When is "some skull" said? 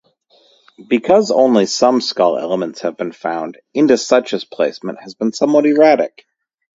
1.67-2.39